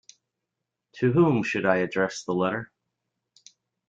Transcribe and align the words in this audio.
To 0.93 1.11
whom 1.11 1.43
should 1.43 1.63
I 1.63 1.75
address 1.75 2.23
the 2.23 2.33
letter? 2.33 2.71